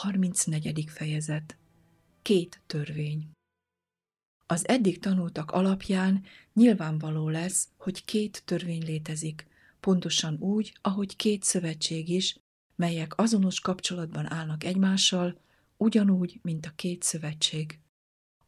34. 0.00 0.84
fejezet 0.90 1.56
Két 2.22 2.60
törvény 2.66 3.30
Az 4.46 4.68
eddig 4.68 4.98
tanultak 4.98 5.50
alapján 5.50 6.24
nyilvánvaló 6.52 7.28
lesz, 7.28 7.68
hogy 7.76 8.04
két 8.04 8.42
törvény 8.44 8.84
létezik, 8.84 9.46
pontosan 9.80 10.36
úgy, 10.38 10.78
ahogy 10.80 11.16
két 11.16 11.42
szövetség 11.42 12.08
is, 12.08 12.36
melyek 12.76 13.18
azonos 13.18 13.60
kapcsolatban 13.60 14.32
állnak 14.32 14.64
egymással, 14.64 15.40
ugyanúgy, 15.76 16.38
mint 16.42 16.66
a 16.66 16.72
két 16.74 17.02
szövetség. 17.02 17.80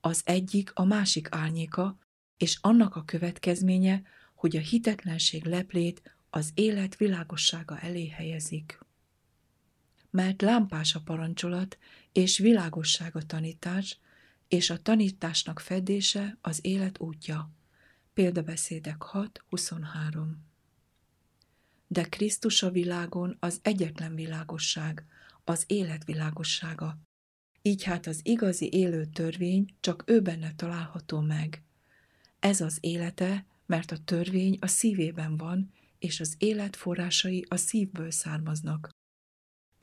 Az 0.01 0.23
egyik 0.25 0.71
a 0.75 0.85
másik 0.85 1.29
árnyéka, 1.31 1.99
és 2.37 2.59
annak 2.61 2.97
a 2.97 3.05
következménye, 3.05 4.03
hogy 4.35 4.57
a 4.57 4.61
hitetlenség 4.61 5.45
leplét 5.45 6.17
az 6.31 6.51
élet 6.55 6.97
világossága 6.97 7.79
elé 7.79 8.09
helyezik 8.09 8.79
mert 10.13 10.43
lámpás 10.43 10.95
a 10.95 11.01
parancsolat, 11.01 11.79
és 12.13 12.39
világosság 12.39 13.17
a 13.17 13.23
tanítás, 13.23 13.99
és 14.49 14.71
a 14.71 14.83
tanításnak 14.83 15.61
fedése 15.61 16.39
az 16.41 16.59
élet 16.63 17.01
útja. 17.01 17.51
Példabeszédek 18.15 18.97
6.23 19.13 20.27
De 21.87 22.03
Krisztus 22.03 22.63
a 22.63 22.71
világon 22.71 23.37
az 23.41 23.59
egyetlen 23.63 24.15
világosság, 24.15 25.07
az 25.45 25.65
élet 25.67 26.05
világossága. 26.05 26.99
Így 27.63 27.83
hát 27.83 28.07
az 28.07 28.21
igazi 28.23 28.69
élő 28.73 29.05
törvény 29.05 29.75
csak 29.81 30.03
ő 30.07 30.21
benne 30.21 30.55
található 30.55 31.21
meg. 31.21 31.63
Ez 32.39 32.61
az 32.61 32.79
élete, 32.81 33.47
mert 33.67 33.91
a 33.91 33.99
törvény 34.05 34.59
a 34.61 34.67
szívében 34.67 35.37
van, 35.37 35.73
és 35.99 36.21
az 36.21 36.35
élet 36.39 36.77
forrásai 36.77 37.45
a 37.49 37.57
szívből 37.57 38.11
származnak. 38.11 38.91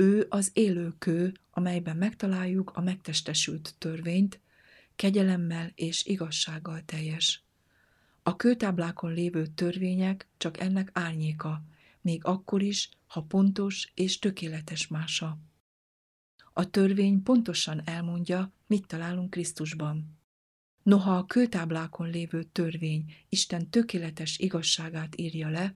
Ő 0.02 0.26
az 0.30 0.52
élő 0.54 0.94
kő, 1.00 1.34
amelyben 1.52 1.98
megtaláljuk 1.98 2.72
a 2.76 2.82
megtestesült 2.82 3.76
törvényt, 3.78 4.40
kegyelemmel 4.96 5.72
és 5.76 6.06
igazsággal 6.06 6.82
teljes. 6.86 7.44
A 8.24 8.36
kőtáblákon 8.36 9.14
lévő 9.14 9.48
törvények 9.48 10.28
csak 10.38 10.60
ennek 10.60 10.90
árnyéka, 10.94 11.64
még 12.02 12.26
akkor 12.26 12.62
is, 12.62 12.90
ha 13.08 13.22
pontos 13.22 13.92
és 13.94 14.20
tökéletes 14.20 14.88
mása. 14.88 15.38
A 16.54 16.70
törvény 16.70 17.24
pontosan 17.24 17.82
elmondja, 17.86 18.54
mit 18.68 18.88
találunk 18.88 19.30
Krisztusban. 19.30 20.20
Noha 20.84 21.18
a 21.18 21.26
kőtáblákon 21.26 22.10
lévő 22.10 22.44
törvény 22.44 23.14
Isten 23.30 23.70
tökéletes 23.70 24.38
igazságát 24.38 25.16
írja 25.20 25.50
le, 25.50 25.74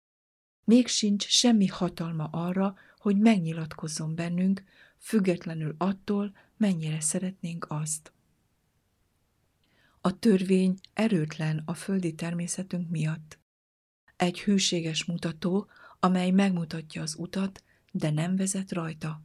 még 0.66 0.88
sincs 0.88 1.28
semmi 1.28 1.68
hatalma 1.68 2.24
arra, 2.32 2.76
hogy 3.04 3.18
megnyilatkozzon 3.18 4.16
bennünk, 4.16 4.64
függetlenül 4.98 5.76
attól, 5.78 6.36
mennyire 6.58 7.00
szeretnénk 7.00 7.66
azt. 7.70 8.14
A 10.02 10.20
törvény 10.20 10.80
erőtlen 10.94 11.62
a 11.66 11.74
földi 11.74 12.14
természetünk 12.14 12.90
miatt. 12.90 13.40
Egy 14.16 14.42
hűséges 14.42 15.06
mutató, 15.06 15.68
amely 16.00 16.32
megmutatja 16.32 17.02
az 17.02 17.16
utat, 17.18 17.64
de 17.92 18.10
nem 18.10 18.36
vezet 18.36 18.72
rajta. 18.72 19.22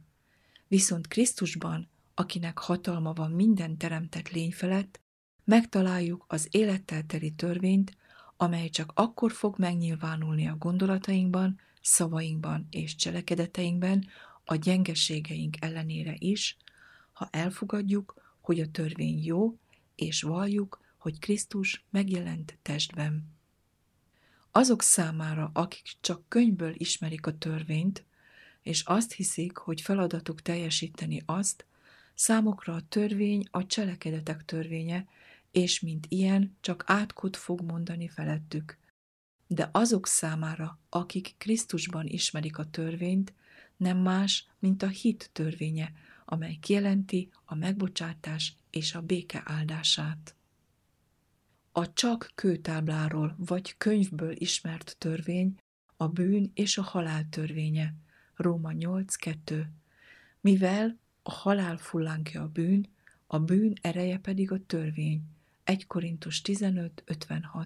Viszont 0.67 1.07
Krisztusban, 1.07 1.89
akinek 2.13 2.57
hatalma 2.57 3.13
van 3.13 3.31
minden 3.31 3.77
teremtett 3.77 4.29
lény 4.29 4.51
felett, 4.51 4.99
megtaláljuk 5.43 6.25
az 6.27 6.47
élettel 6.51 7.05
teli 7.05 7.31
törvényt, 7.31 7.97
amely 8.37 8.69
csak 8.69 8.91
akkor 8.95 9.31
fog 9.31 9.57
megnyilvánulni 9.57 10.47
a 10.47 10.55
gondolatainkban, 10.55 11.59
szavainkban 11.81 12.67
és 12.69 12.95
cselekedeteinkben, 12.95 14.07
a 14.45 14.55
gyengeségeink 14.55 15.55
ellenére 15.59 16.15
is, 16.17 16.57
ha 17.11 17.27
elfogadjuk, 17.31 18.35
hogy 18.41 18.59
a 18.59 18.71
törvény 18.71 19.23
jó, 19.23 19.57
és 19.95 20.21
valljuk, 20.21 20.81
hogy 20.97 21.19
Krisztus 21.19 21.83
megjelent 21.89 22.57
testben. 22.61 23.37
Azok 24.51 24.81
számára, 24.81 25.51
akik 25.53 25.91
csak 26.01 26.23
könyvből 26.27 26.73
ismerik 26.77 27.25
a 27.25 27.37
törvényt, 27.37 28.05
és 28.61 28.81
azt 28.81 29.13
hiszik, 29.13 29.57
hogy 29.57 29.81
feladatuk 29.81 30.41
teljesíteni 30.41 31.21
azt, 31.25 31.65
számokra 32.13 32.73
a 32.73 32.81
törvény 32.89 33.47
a 33.51 33.65
cselekedetek 33.65 34.45
törvénye, 34.45 35.07
és 35.51 35.79
mint 35.79 36.05
ilyen 36.09 36.57
csak 36.61 36.83
átkot 36.87 37.37
fog 37.37 37.61
mondani 37.61 38.07
felettük. 38.07 38.77
De 39.51 39.69
azok 39.71 40.07
számára, 40.07 40.79
akik 40.89 41.35
Krisztusban 41.37 42.05
ismerik 42.05 42.57
a 42.57 42.69
törvényt, 42.69 43.33
nem 43.77 43.97
más, 43.97 44.47
mint 44.59 44.83
a 44.83 44.87
hit 44.87 45.29
törvénye, 45.33 45.91
amely 46.25 46.55
kijelenti 46.55 47.31
a 47.45 47.55
megbocsátás 47.55 48.55
és 48.69 48.95
a 48.95 49.01
béke 49.01 49.41
áldását. 49.45 50.35
A 51.71 51.93
csak 51.93 52.31
kőtábláról 52.35 53.35
vagy 53.37 53.77
könyvből 53.77 54.31
ismert 54.35 54.95
törvény 54.97 55.57
a 55.97 56.07
bűn 56.07 56.51
és 56.53 56.77
a 56.77 56.83
halál 56.83 57.29
törvénye, 57.29 57.93
Róma 58.35 58.71
8.2. 58.73 59.65
Mivel 60.41 60.99
a 61.23 61.31
halál 61.31 61.77
fullánkja 61.77 62.41
a 62.41 62.47
bűn, 62.47 62.87
a 63.27 63.39
bűn 63.39 63.73
ereje 63.81 64.17
pedig 64.17 64.51
a 64.51 64.65
törvény, 64.65 65.21
1 65.63 65.87
Korintus 65.87 66.41
15.56 66.43 67.65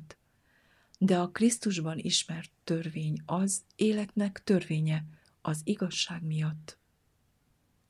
De 1.03 1.19
a 1.19 1.29
Krisztusban 1.29 1.97
ismert 1.97 2.51
törvény 2.63 3.21
az 3.25 3.61
életnek 3.75 4.41
törvénye, 4.43 5.05
az 5.41 5.61
igazság 5.63 6.23
miatt. 6.23 6.77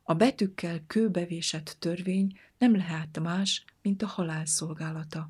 A 0.04 0.14
betűkkel 0.14 0.84
kőbevésett 0.88 1.76
törvény 1.80 2.40
nem 2.58 2.76
lehet 2.76 3.20
más, 3.20 3.66
mint 3.82 4.02
a 4.02 4.08
halál 4.08 4.46
szolgálata. 4.46 5.30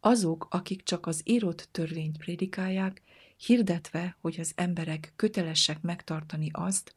Azok, 0.00 0.46
akik 0.50 0.82
csak 0.82 1.06
az 1.06 1.20
írott 1.24 1.68
törvényt 1.72 2.18
prédikálják, 2.18 3.02
hirdetve, 3.36 4.16
hogy 4.20 4.40
az 4.40 4.52
emberek 4.54 5.12
kötelesek 5.16 5.80
megtartani 5.80 6.48
azt, 6.52 6.94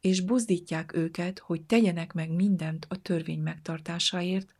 és 0.00 0.20
buzdítják 0.20 0.96
őket, 0.96 1.38
hogy 1.38 1.62
tegyenek 1.62 2.12
meg 2.12 2.30
mindent 2.30 2.86
a 2.88 3.02
törvény 3.02 3.40
megtartásáért, 3.40 4.54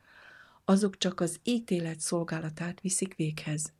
azok 0.64 0.98
csak 0.98 1.20
az 1.20 1.40
ítélet 1.42 2.00
szolgálatát 2.00 2.80
viszik 2.80 3.14
véghez. 3.14 3.74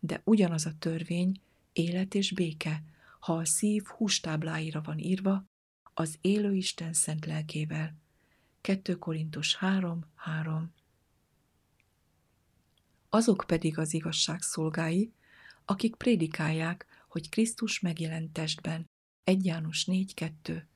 De 0.00 0.20
ugyanaz 0.24 0.66
a 0.66 0.78
törvény, 0.78 1.40
élet 1.72 2.14
és 2.14 2.32
béke, 2.32 2.82
ha 3.20 3.36
a 3.36 3.44
szív 3.44 3.84
hústábláira 3.84 4.80
van 4.80 4.98
írva, 4.98 5.44
az 5.94 6.18
élő 6.20 6.54
Isten 6.54 6.92
szent 6.92 7.26
lelkével. 7.26 7.94
2 8.60 8.98
Korintus 8.98 9.56
3, 9.56 10.04
3 10.14 10.72
Azok 13.08 13.44
pedig 13.46 13.78
az 13.78 13.94
igazság 13.94 14.42
szolgái, 14.42 15.12
akik 15.64 15.94
prédikálják, 15.94 16.86
hogy 17.08 17.28
Krisztus 17.28 17.80
megjelent 17.80 18.32
testben, 18.32 18.90
1 19.24 19.44
János 19.44 19.84
4, 19.84 20.14
2, 20.14 20.68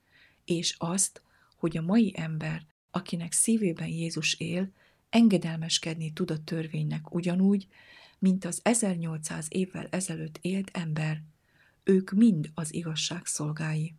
és 0.44 0.74
azt, 0.78 1.22
hogy 1.56 1.76
a 1.76 1.82
mai 1.82 2.12
ember, 2.16 2.66
akinek 2.90 3.32
szívében 3.32 3.88
Jézus 3.88 4.34
él, 4.34 4.72
engedelmeskedni 5.08 6.12
tud 6.12 6.30
a 6.30 6.44
törvénynek 6.44 7.14
ugyanúgy, 7.14 7.68
mint 8.20 8.44
az 8.44 8.60
1800 8.62 9.46
évvel 9.48 9.86
ezelőtt 9.86 10.38
élt 10.40 10.70
ember. 10.72 11.22
Ők 11.84 12.10
mind 12.10 12.50
az 12.54 12.74
igazság 12.74 13.26
szolgái. 13.26 13.96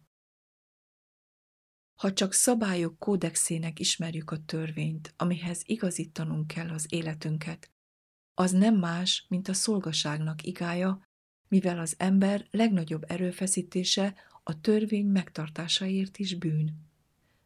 Ha 1.95 2.13
csak 2.13 2.33
szabályok 2.33 2.99
kódexének 2.99 3.79
ismerjük 3.79 4.31
a 4.31 4.43
törvényt, 4.45 5.13
amihez 5.17 5.61
igazítanunk 5.65 6.47
kell 6.47 6.69
az 6.69 6.85
életünket, 6.89 7.71
az 8.33 8.51
nem 8.51 8.75
más, 8.75 9.25
mint 9.29 9.47
a 9.47 9.53
szolgaságnak 9.53 10.43
igája, 10.43 11.07
mivel 11.47 11.79
az 11.79 11.95
ember 11.97 12.47
legnagyobb 12.51 13.03
erőfeszítése 13.07 14.15
a 14.43 14.61
törvény 14.61 15.05
megtartásaért 15.05 16.17
is 16.17 16.35
bűn. 16.35 16.89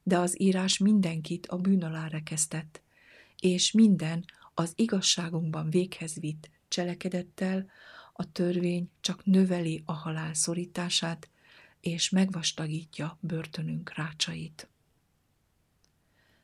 De 0.04 0.18
az 0.18 0.42
írás 0.42 0.77
mindenkit 0.77 1.48
a 1.48 1.57
bűn 1.57 1.83
alá 1.83 2.07
rekesztett, 2.07 2.81
és 3.39 3.72
minden 3.72 4.25
az 4.54 4.74
igazságunkban 4.75 5.69
véghez 5.69 6.19
vitt 6.19 6.50
cselekedettel 6.75 7.69
a 8.13 8.31
törvény 8.31 8.89
csak 9.00 9.25
növeli 9.25 9.83
a 9.86 9.92
halál 9.92 10.33
szorítását, 10.33 11.30
és 11.80 12.10
megvastagítja 12.10 13.18
börtönünk 13.19 13.94
rácsait. 13.94 14.69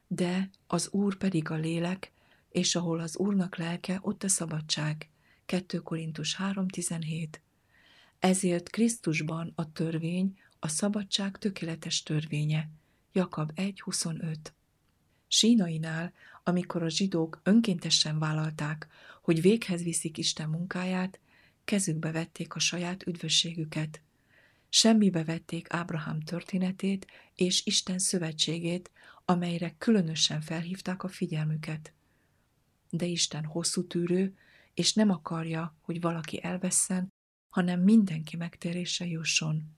De 0.07 0.49
az 0.67 0.89
Úr 0.91 1.17
pedig 1.17 1.49
a 1.49 1.55
lélek, 1.55 2.11
és 2.49 2.75
ahol 2.75 2.99
az 2.99 3.17
Úrnak 3.17 3.55
lelke, 3.57 3.99
ott 4.01 4.23
a 4.23 4.27
szabadság. 4.27 5.09
2 5.45 5.77
Korintus 5.77 6.37
3.17 6.37 7.27
Ezért 8.19 8.69
Krisztusban 8.69 9.51
a 9.55 9.71
törvény, 9.71 10.39
a 10.59 10.67
szabadság 10.67 11.37
tökéletes 11.37 12.03
törvénye. 12.03 12.69
Jakab 13.11 13.51
1.25 13.55 14.35
Sínainál, 15.27 16.13
amikor 16.43 16.83
a 16.83 16.89
zsidók 16.89 17.39
önkéntesen 17.43 18.19
vállalták, 18.19 18.87
hogy 19.31 19.41
véghez 19.41 19.83
viszik 19.83 20.17
Isten 20.17 20.49
munkáját, 20.49 21.19
kezükbe 21.63 22.11
vették 22.11 22.55
a 22.55 22.59
saját 22.59 23.07
üdvösségüket. 23.07 24.01
Semmibe 24.69 25.23
vették 25.23 25.73
Ábrahám 25.73 26.19
történetét 26.19 27.07
és 27.35 27.65
Isten 27.65 27.99
szövetségét, 27.99 28.91
amelyre 29.25 29.75
különösen 29.77 30.41
felhívták 30.41 31.03
a 31.03 31.07
figyelmüket. 31.07 31.93
De 32.89 33.05
Isten 33.05 33.45
hosszú 33.45 33.87
tűrő, 33.87 34.35
és 34.73 34.93
nem 34.93 35.09
akarja, 35.09 35.77
hogy 35.81 36.01
valaki 36.01 36.43
elvesszen, 36.43 37.07
hanem 37.49 37.81
mindenki 37.81 38.37
megtérése 38.37 39.05
jusson. 39.05 39.77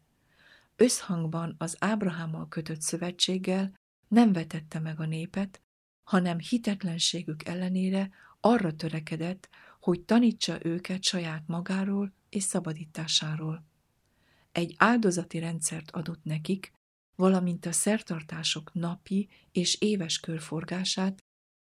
Összhangban 0.76 1.56
az 1.58 1.76
Ábrahámmal 1.80 2.48
kötött 2.48 2.82
szövetséggel 2.82 3.74
nem 4.08 4.34
vetette 4.34 4.80
meg 4.80 5.00
a 5.00 5.06
népet, 5.06 5.62
hanem 6.04 6.40
hitetlenségük 6.40 7.48
ellenére 7.48 8.12
arra 8.46 8.76
törekedett, 8.76 9.50
hogy 9.80 10.02
tanítsa 10.02 10.66
őket 10.66 11.04
saját 11.04 11.44
magáról 11.48 12.14
és 12.30 12.44
szabadításáról. 12.44 13.66
Egy 14.52 14.76
áldozati 14.78 15.40
rendszert 15.40 15.92
adott 15.92 16.24
nekik, 16.24 16.72
valamint 17.16 17.66
a 17.66 17.72
szertartások 17.72 18.74
napi 18.74 19.30
és 19.52 19.82
éves 19.82 20.20
körforgását, 20.20 21.24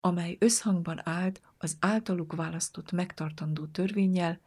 amely 0.01 0.37
összhangban 0.41 1.09
állt 1.09 1.43
az 1.59 1.77
általuk 1.81 2.33
választott 2.33 2.93
megtartandó 2.93 3.67
törvényel, 3.67 4.41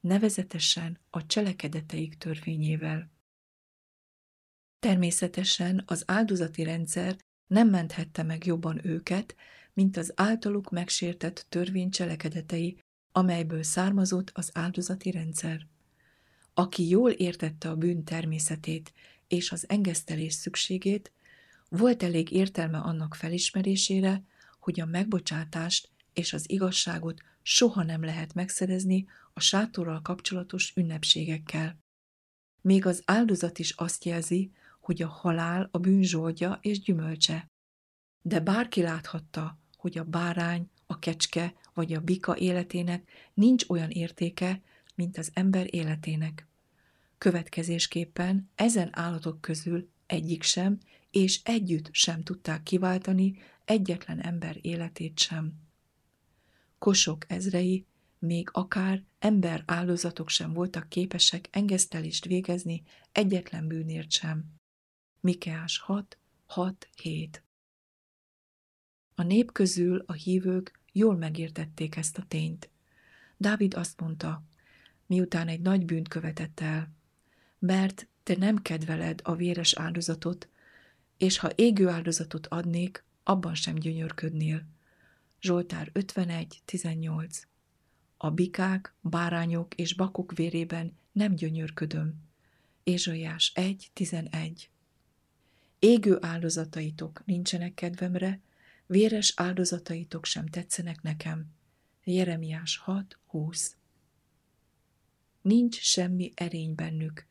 nevezetesen 0.00 0.98
a 1.10 1.26
cselekedeteik 1.26 2.14
törvényével. 2.14 3.10
Természetesen 4.78 5.82
az 5.86 6.02
áldozati 6.06 6.62
rendszer 6.62 7.16
nem 7.46 7.68
menthette 7.68 8.22
meg 8.22 8.46
jobban 8.46 8.86
őket, 8.86 9.36
mint 9.74 9.96
az 9.96 10.12
általuk 10.16 10.70
megsértett 10.70 11.46
törvény 11.48 11.90
cselekedetei, 11.90 12.78
amelyből 13.12 13.62
származott 13.62 14.30
az 14.34 14.50
áldozati 14.54 15.10
rendszer. 15.10 15.66
Aki 16.54 16.88
jól 16.88 17.10
értette 17.10 17.68
a 17.68 17.76
bűn 17.76 18.04
természetét 18.04 18.92
és 19.28 19.52
az 19.52 19.68
engesztelés 19.68 20.32
szükségét, 20.32 21.12
volt 21.68 22.02
elég 22.02 22.30
értelme 22.30 22.78
annak 22.78 23.14
felismerésére, 23.14 24.24
hogy 24.58 24.80
a 24.80 24.86
megbocsátást 24.86 25.90
és 26.12 26.32
az 26.32 26.50
igazságot 26.50 27.22
soha 27.42 27.82
nem 27.82 28.04
lehet 28.04 28.34
megszerezni 28.34 29.06
a 29.32 29.40
sátorral 29.40 30.02
kapcsolatos 30.02 30.72
ünnepségekkel. 30.76 31.78
Még 32.60 32.86
az 32.86 33.02
áldozat 33.04 33.58
is 33.58 33.70
azt 33.70 34.04
jelzi, 34.04 34.52
hogy 34.80 35.02
a 35.02 35.08
halál 35.08 35.68
a 35.72 35.78
bűn 35.78 36.02
zsoldja 36.02 36.58
és 36.60 36.80
gyümölcse. 36.80 37.46
De 38.22 38.40
bárki 38.40 38.82
láthatta, 38.82 39.58
hogy 39.80 39.98
a 39.98 40.04
bárány, 40.04 40.70
a 40.86 40.98
kecske 40.98 41.54
vagy 41.74 41.92
a 41.92 42.00
bika 42.00 42.36
életének 42.36 43.10
nincs 43.34 43.64
olyan 43.68 43.90
értéke, 43.90 44.60
mint 44.94 45.18
az 45.18 45.30
ember 45.34 45.74
életének. 45.74 46.46
Következésképpen 47.18 48.50
ezen 48.54 48.88
állatok 48.92 49.40
közül 49.40 49.88
egyik 50.06 50.42
sem, 50.42 50.78
és 51.10 51.40
együtt 51.44 51.88
sem 51.92 52.22
tudták 52.22 52.62
kiváltani 52.62 53.38
egyetlen 53.64 54.20
ember 54.20 54.58
életét 54.60 55.18
sem. 55.18 55.52
Kosok 56.78 57.24
ezrei, 57.28 57.86
még 58.18 58.48
akár 58.52 59.04
ember 59.18 59.62
áldozatok 59.66 60.28
sem 60.28 60.52
voltak 60.52 60.88
képesek 60.88 61.48
engesztelést 61.50 62.24
végezni 62.24 62.82
egyetlen 63.12 63.66
bűnért 63.66 64.10
sem. 64.10 64.44
Mikeás 65.20 65.78
6, 65.78 66.18
6, 66.46 66.88
7 67.02 67.42
A 69.20 69.22
nép 69.22 69.52
közül 69.52 70.02
a 70.06 70.12
hívők 70.12 70.80
jól 70.92 71.16
megértették 71.16 71.96
ezt 71.96 72.18
a 72.18 72.24
tényt. 72.28 72.70
Dávid 73.36 73.74
azt 73.74 74.00
mondta, 74.00 74.42
miután 75.06 75.48
egy 75.48 75.60
nagy 75.60 75.84
bűnt 75.84 76.08
követett 76.08 76.60
el, 76.60 76.92
mert 77.58 78.08
te 78.22 78.36
nem 78.36 78.62
kedveled 78.62 79.20
a 79.22 79.34
véres 79.34 79.74
áldozatot, 79.74 80.48
és 81.16 81.38
ha 81.38 81.50
égő 81.54 81.88
áldozatot 81.88 82.46
adnék, 82.46 83.04
abban 83.22 83.54
sem 83.54 83.74
gyönyörködnél. 83.74 84.66
Zsoltár 85.40 85.90
51, 85.92 86.60
18 86.64 87.42
A 88.16 88.30
bikák, 88.30 88.94
bárányok 89.00 89.74
és 89.74 89.94
bakok 89.94 90.32
vérében 90.32 90.96
nem 91.12 91.34
gyönyörködöm. 91.34 92.14
Ézsaiás 92.82 93.52
1, 93.54 93.90
11 93.92 94.70
Égő 95.78 96.18
áldozataitok 96.20 97.22
nincsenek 97.24 97.74
kedvemre, 97.74 98.40
véres 98.90 99.32
áldozataitok 99.36 100.24
sem 100.24 100.46
tetszenek 100.46 101.02
nekem. 101.02 101.46
Jeremiás 102.04 102.76
6, 102.76 103.18
20 103.26 103.76
Nincs 105.42 105.80
semmi 105.80 106.32
erény 106.34 106.74
bennük, 106.74 107.26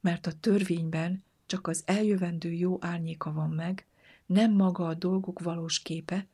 mert 0.00 0.26
a 0.26 0.32
törvényben 0.32 1.24
csak 1.46 1.66
az 1.66 1.82
eljövendő 1.86 2.52
jó 2.52 2.78
árnyéka 2.80 3.32
van 3.32 3.50
meg, 3.50 3.86
nem 4.26 4.52
maga 4.52 4.86
a 4.86 4.94
dolgok 4.94 5.40
valós 5.40 5.82
képe, 5.82 6.26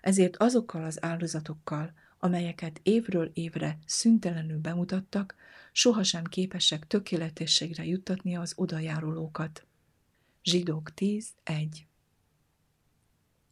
ezért 0.00 0.36
azokkal 0.36 0.84
az 0.84 1.02
áldozatokkal, 1.02 1.92
amelyeket 2.18 2.80
évről 2.82 3.30
évre 3.34 3.78
szüntelenül 3.86 4.58
bemutattak, 4.58 5.34
sohasem 5.72 6.24
képesek 6.24 6.86
tökéletességre 6.86 7.84
juttatni 7.84 8.36
az 8.36 8.52
odajárulókat. 8.56 9.66
Zsidók 10.42 10.90
10.1 10.96 11.66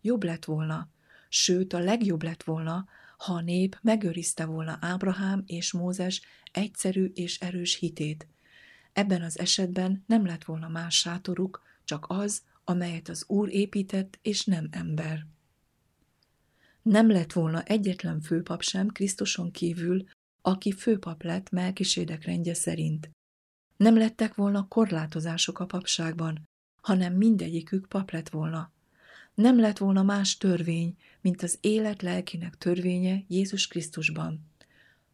Jobb 0.03 0.23
lett 0.23 0.45
volna, 0.45 0.89
sőt 1.29 1.73
a 1.73 1.79
legjobb 1.79 2.23
lett 2.23 2.43
volna, 2.43 2.87
ha 3.17 3.33
a 3.33 3.41
nép 3.41 3.79
megőrizte 3.83 4.45
volna 4.45 4.79
Ábrahám 4.81 5.43
és 5.47 5.73
Mózes 5.73 6.21
egyszerű 6.53 7.05
és 7.15 7.39
erős 7.39 7.75
hitét, 7.75 8.27
Ebben 8.93 9.23
az 9.23 9.39
esetben 9.39 10.05
nem 10.07 10.27
lett 10.27 10.45
volna 10.45 10.69
más 10.69 10.99
sátoruk, 10.99 11.63
csak 11.85 12.05
az, 12.09 12.43
amelyet 12.65 13.09
az 13.09 13.25
Úr 13.29 13.49
épített, 13.55 14.19
és 14.23 14.45
nem 14.45 14.69
ember. 14.71 15.27
Nem 16.83 17.11
lett 17.11 17.33
volna 17.33 17.63
egyetlen 17.63 18.21
főpap 18.21 18.63
sem 18.63 18.89
Krisztuson 18.89 19.51
kívül, 19.51 20.05
aki 20.43 20.73
főpap 20.73 21.23
lett 21.23 21.51
Melkisédek 21.51 22.25
rendje 22.25 22.55
szerint. 22.55 23.11
Nem 23.77 23.97
lettek 23.97 24.35
volna 24.35 24.69
korlátozások 24.69 25.59
a 25.59 25.67
papságban, 25.67 26.49
hanem 26.83 27.15
mindegyikük 27.15 27.89
pap 27.89 28.11
lett 28.11 28.29
volna. 28.29 28.73
Nem 29.35 29.61
lett 29.61 29.79
volna 29.79 30.03
más 30.03 30.37
törvény, 30.37 30.97
mint 31.21 31.43
az 31.43 31.59
élet 31.61 32.03
lelkinek 32.03 32.57
törvénye 32.57 33.25
Jézus 33.29 33.67
Krisztusban. 33.67 34.51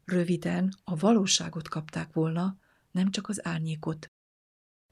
Röviden 0.04 0.74
a 0.84 0.96
valóságot 0.96 1.68
kapták 1.68 2.12
volna, 2.12 2.58
nem 2.90 3.10
csak 3.10 3.28
az 3.28 3.46
árnyékot. 3.46 4.10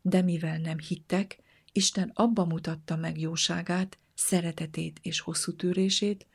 De 0.02 0.22
mivel 0.22 0.58
nem 0.58 0.78
hittek, 0.78 1.44
Isten 1.72 2.10
abba 2.14 2.44
mutatta 2.44 2.96
meg 2.96 3.20
jóságát, 3.20 3.98
szeretetét 4.14 4.98
és 5.02 5.20
hosszú 5.20 5.52
tűrését, 5.52 6.26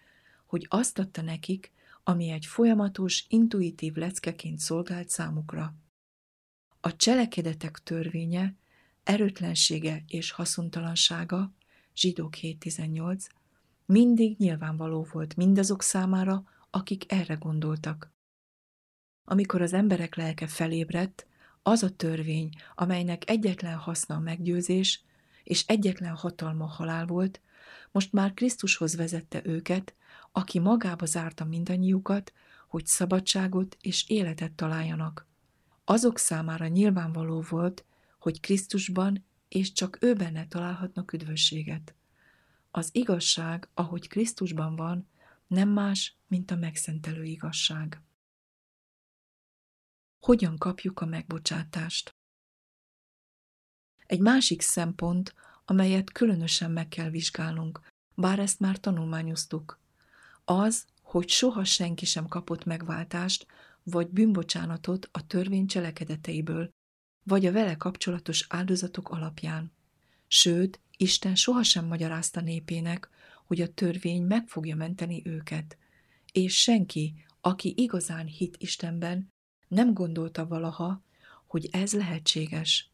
hogy 0.46 0.66
azt 0.70 1.00
adta 1.00 1.22
nekik, 1.22 1.72
ami 2.04 2.30
egy 2.30 2.46
folyamatos, 2.46 3.26
intuitív 3.28 3.94
leckeként 3.94 4.60
szolgált 4.60 5.10
számukra. 5.10 5.76
A 6.80 6.96
cselekedetek 6.96 7.80
törvénye, 7.84 8.56
erőtlensége 9.04 10.04
és 10.08 10.32
haszontalansága, 10.32 11.54
zsidók 11.96 12.34
7.18, 12.42 13.28
mindig 13.86 14.38
nyilvánvaló 14.38 15.08
volt 15.12 15.36
mindazok 15.36 15.82
számára, 15.82 16.44
akik 16.70 17.12
erre 17.12 17.34
gondoltak. 17.34 18.12
Amikor 19.24 19.62
az 19.62 19.74
emberek 19.74 20.16
lelke 20.16 20.48
felébredt, 20.48 21.28
az 21.64 21.84
a 21.84 21.90
törvény, 21.90 22.50
amelynek 22.76 23.30
egyetlen 23.30 23.76
haszna 23.76 24.16
a 24.16 24.20
meggyőzés, 24.20 25.04
és 25.44 25.66
egyetlen 25.68 26.16
hatalma 26.16 26.66
halál 26.66 27.06
volt, 27.06 27.42
most 27.92 28.12
már 28.12 28.34
Krisztushoz 28.34 28.96
vezette 28.96 29.42
őket, 29.44 29.96
aki 30.32 30.60
magába 30.60 31.06
zárta 31.06 31.46
mindannyiukat, 31.46 32.34
hogy 32.68 32.86
szabadságot 32.86 33.78
és 33.82 34.10
életet 34.10 34.52
találjanak. 34.52 35.28
Azok 35.86 36.18
számára 36.18 36.68
nyilvánvaló 36.68 37.44
volt, 37.50 37.86
hogy 38.20 38.40
Krisztusban 38.40 39.26
és 39.54 39.72
csak 39.72 39.98
ő 40.02 40.14
benne 40.14 40.48
találhatnak 40.48 41.14
üdvösséget. 41.14 41.96
Az 42.72 42.90
igazság, 42.92 43.70
ahogy 43.74 44.08
Krisztusban 44.08 44.76
van, 44.76 45.10
nem 45.48 45.70
más, 45.70 46.18
mint 46.28 46.52
a 46.52 46.56
megszentelő 46.56 47.24
igazság. 47.24 48.02
Hogyan 50.20 50.58
kapjuk 50.58 51.00
a 51.00 51.06
megbocsátást? 51.06 52.16
Egy 54.06 54.20
másik 54.20 54.62
szempont, 54.62 55.36
amelyet 55.66 56.12
különösen 56.12 56.72
meg 56.72 56.88
kell 56.88 57.10
vizsgálnunk, 57.10 57.80
bár 58.16 58.40
ezt 58.40 58.60
már 58.60 58.80
tanulmányoztuk, 58.80 59.80
az, 60.46 60.86
hogy 61.02 61.30
soha 61.30 61.64
senki 61.64 62.06
sem 62.06 62.28
kapott 62.28 62.64
megváltást 62.64 63.48
vagy 63.84 64.10
bűnbocsánatot 64.10 65.10
a 65.12 65.28
törvény 65.28 65.68
cselekedeteiből, 65.68 66.70
vagy 67.24 67.46
a 67.46 67.52
vele 67.52 67.76
kapcsolatos 67.76 68.46
áldozatok 68.50 69.10
alapján. 69.10 69.72
Sőt, 70.28 70.80
Isten 70.98 71.36
sohasem 71.36 71.86
magyarázta 71.86 72.42
népének, 72.42 73.10
hogy 73.46 73.62
a 73.62 73.74
törvény 73.74 74.24
meg 74.24 74.48
fogja 74.48 74.76
menteni 74.76 75.22
őket, 75.26 75.78
és 76.32 76.62
senki, 76.62 77.14
aki 77.42 77.74
igazán 77.78 78.26
hit 78.26 78.56
Istenben, 78.58 79.32
nem 79.68 79.94
gondolta 79.94 80.48
valaha, 80.48 81.04
hogy 81.48 81.68
ez 81.72 81.94
lehetséges. 81.94 82.90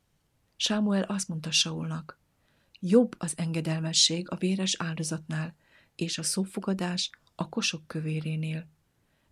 Sámuel 0.55 1.03
azt 1.03 1.27
mondta 1.27 1.51
Saulnak, 1.51 2.19
Jobb 2.79 3.15
az 3.17 3.33
engedelmesség 3.37 4.31
a 4.31 4.35
véres 4.35 4.75
áldozatnál, 4.79 5.55
és 5.95 6.17
a 6.17 6.23
szófogadás 6.23 7.09
a 7.35 7.49
kosok 7.49 7.87
kövérénél. 7.87 8.67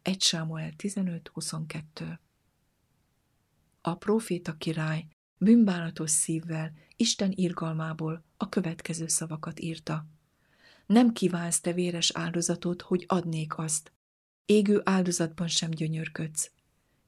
1 0.02 0.22
Sámuel 0.22 0.72
15.22 0.78 2.18
A 3.88 3.96
próféta 3.96 4.58
király 4.58 5.08
bűnbánatos 5.38 6.12
szívvel, 6.12 6.72
Isten 6.96 7.32
irgalmából 7.36 8.24
a 8.38 8.50
következő 8.50 9.08
szavakat 9.08 9.60
írta. 9.60 10.08
Nem 10.86 11.14
kívánsz 11.14 11.60
te 11.60 11.74
véres 11.74 12.12
áldozatot, 12.14 12.82
hogy 12.82 13.04
adnék 13.08 13.58
azt. 13.58 13.92
Égő 14.46 14.82
áldozatban 14.84 15.48
sem 15.48 15.70
gyönyörködsz. 15.70 16.52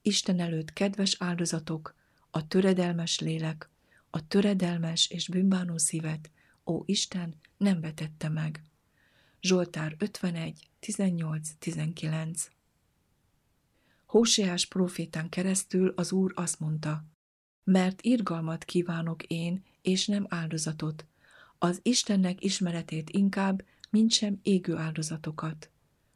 Isten 0.02 0.40
előtt 0.40 0.74
kedves 0.74 1.16
áldozatok, 1.20 1.96
a 2.32 2.48
töredelmes 2.48 3.20
lélek, 3.20 3.70
a 4.10 4.28
töredelmes 4.28 5.10
és 5.10 5.28
bűnbánó 5.28 5.78
szívet, 5.78 6.32
ó 6.66 6.84
Isten, 6.86 7.36
nem 7.58 7.82
vetette 7.82 8.30
meg. 8.30 8.62
Zsoltár 9.42 9.96
51, 9.98 10.70
18-19 10.82 12.48
Hóseás 14.08 14.66
profétán 14.66 15.30
keresztül 15.30 15.94
az 15.96 16.12
Úr 16.12 16.32
azt 16.36 16.60
mondta, 16.60 17.04
mert 17.64 18.02
irgalmat 18.02 18.64
kívánok 18.64 19.24
én, 19.24 19.64
és 19.82 20.08
nem 20.08 20.26
áldozatot, 20.30 21.06
az 21.58 21.80
Istennek 21.84 22.44
ismeretét 22.44 23.10
inkább, 23.10 23.66
mint 23.90 24.12
sem 24.12 24.40
égő 24.44 24.76
áldozatokat. 24.76 25.70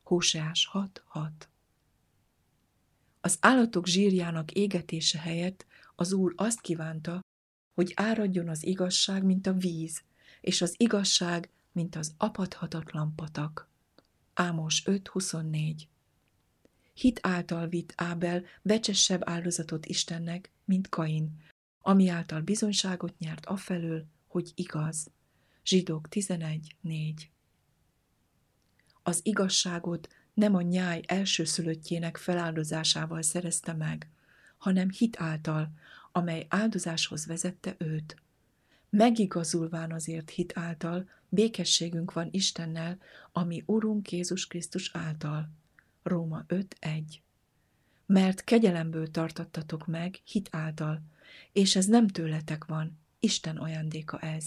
Hóseás 0.04 0.70
6.6 0.74 1.30
Az 3.22 3.38
állatok 3.40 3.88
zsírjának 3.88 4.52
égetése 4.52 5.20
helyett 5.20 5.66
az 5.96 6.14
Úr 6.14 6.34
azt 6.36 6.62
kívánta, 6.62 7.20
hogy 7.74 7.92
áradjon 7.96 8.50
az 8.50 8.66
igazság, 8.66 9.24
mint 9.24 9.48
a 9.48 9.54
víz, 9.54 10.02
és 10.42 10.62
az 10.62 10.74
igazság, 10.78 11.50
mint 11.72 11.96
az 11.96 12.14
apadhatatlan 12.18 13.16
patak. 13.16 13.70
Ámos 14.34 14.84
5.24 14.86 15.82
Hit 17.02 17.20
által 17.24 17.68
vitt 17.68 17.94
Ábel 17.96 18.44
becsesebb 18.62 19.22
áldozatot 19.30 19.86
Istennek, 19.86 20.52
mint 20.66 20.90
Kain, 20.90 21.36
ami 21.82 22.08
által 22.08 22.42
bizonyságot 22.42 23.18
nyert 23.18 23.46
afelől, 23.46 24.06
hogy 24.28 24.52
igaz. 24.56 25.12
Zsidók 25.66 26.08
11.4 26.10 27.14
Az 29.04 29.20
igazságot 29.24 30.08
nem 30.34 30.56
a 30.56 30.62
nyáj 30.62 31.02
elsőszülöttjének 31.06 32.18
feláldozásával 32.18 33.22
szerezte 33.22 33.74
meg, 33.74 34.10
hanem 34.58 34.90
hit 34.90 35.20
által, 35.20 35.72
amely 36.12 36.46
áldozáshoz 36.50 37.26
vezette 37.26 37.76
őt. 37.78 38.16
Megigazulván 38.90 39.92
azért 39.92 40.30
hit 40.30 40.58
által, 40.58 41.10
békességünk 41.30 42.14
van 42.14 42.28
Istennel, 42.32 42.98
ami 43.32 43.64
Urunk 43.66 44.12
Jézus 44.12 44.48
Krisztus 44.48 44.92
által. 44.94 45.60
Róma 46.04 46.46
5.1 46.48 47.04
Mert 48.06 48.44
kegyelemből 48.44 49.12
tartattatok 49.12 49.88
meg 49.88 50.20
hit 50.24 50.50
által, 50.52 51.02
és 51.52 51.76
ez 51.76 51.86
nem 51.86 52.08
tőletek 52.08 52.66
van, 52.66 53.00
Isten 53.20 53.58
ajándéka 53.58 54.20
ez. 54.20 54.46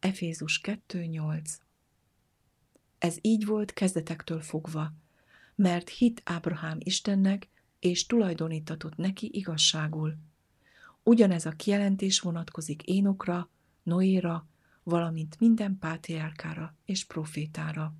Efézus 0.00 0.60
2.8 0.62 1.50
Ez 2.98 3.16
így 3.20 3.46
volt 3.46 3.72
kezdetektől 3.72 4.40
fogva, 4.40 4.92
mert 5.54 5.88
hit 5.88 6.22
Ábrahám 6.24 6.78
Istennek, 6.80 7.48
és 7.80 8.06
tulajdonítatott 8.06 8.96
neki 8.96 9.30
igazságul. 9.32 10.16
Ugyanez 11.02 11.46
a 11.46 11.50
kijelentés 11.50 12.20
vonatkozik 12.20 12.82
Énokra, 12.82 13.48
Noéra, 13.82 14.46
valamint 14.82 15.40
minden 15.40 15.78
pátriárkára 15.78 16.76
és 16.84 17.04
profétára. 17.04 17.94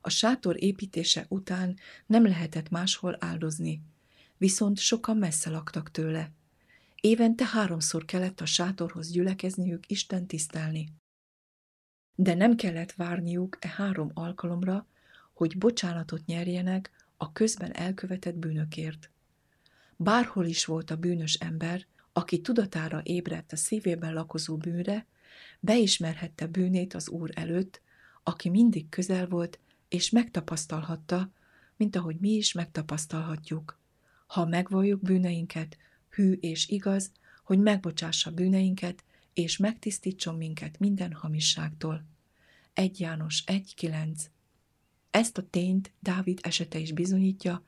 A 0.00 0.10
sátor 0.10 0.62
építése 0.62 1.26
után 1.28 1.76
nem 2.06 2.26
lehetett 2.26 2.68
máshol 2.68 3.16
áldozni, 3.20 3.82
viszont 4.36 4.78
sokan 4.78 5.16
messze 5.16 5.50
laktak 5.50 5.90
tőle. 5.90 6.32
Évente 7.00 7.46
háromszor 7.46 8.04
kellett 8.04 8.40
a 8.40 8.46
sátorhoz 8.46 9.10
gyülekezniük 9.10 9.90
Isten 9.90 10.26
tisztelni. 10.26 10.88
De 12.14 12.34
nem 12.34 12.56
kellett 12.56 12.92
várniuk 12.92 13.56
e 13.60 13.68
három 13.68 14.10
alkalomra, 14.14 14.86
hogy 15.32 15.58
bocsánatot 15.58 16.26
nyerjenek 16.26 16.90
a 17.16 17.32
közben 17.32 17.74
elkövetett 17.74 18.34
bűnökért. 18.34 19.10
Bárhol 19.96 20.46
is 20.46 20.64
volt 20.64 20.90
a 20.90 20.96
bűnös 20.96 21.34
ember, 21.34 21.86
aki 22.12 22.40
tudatára 22.40 23.00
ébredt 23.02 23.52
a 23.52 23.56
szívében 23.56 24.12
lakozó 24.14 24.56
bűnre, 24.56 25.06
beismerhette 25.60 26.46
bűnét 26.46 26.94
az 26.94 27.08
Úr 27.08 27.30
előtt, 27.34 27.80
aki 28.22 28.48
mindig 28.48 28.88
közel 28.88 29.26
volt, 29.26 29.58
és 29.88 30.10
megtapasztalhatta, 30.10 31.32
mint 31.76 31.96
ahogy 31.96 32.16
mi 32.20 32.30
is 32.30 32.52
megtapasztalhatjuk. 32.52 33.78
Ha 34.26 34.46
megvalljuk 34.46 35.02
bűneinket, 35.02 35.78
hű 36.08 36.32
és 36.32 36.68
igaz, 36.68 37.12
hogy 37.44 37.58
megbocsássa 37.58 38.30
bűneinket, 38.30 39.04
és 39.32 39.56
megtisztítson 39.56 40.34
minket 40.34 40.78
minden 40.78 41.12
hamisságtól. 41.12 42.06
1 42.72 43.00
János 43.00 43.44
1.9 43.46 44.24
Ezt 45.10 45.38
a 45.38 45.42
tényt 45.42 45.92
Dávid 46.00 46.38
esete 46.42 46.78
is 46.78 46.92
bizonyítja, 46.92 47.64